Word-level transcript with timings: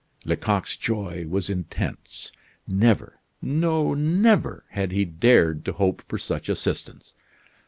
Lecoq's 0.25 0.75
joy 0.77 1.27
was 1.29 1.47
intense. 1.47 2.31
Never, 2.67 3.19
no 3.39 3.93
never, 3.93 4.65
had 4.71 4.91
he 4.91 5.05
dared 5.05 5.63
to 5.65 5.73
hope 5.73 6.01
for 6.07 6.17
such 6.17 6.49
assistance. 6.49 7.13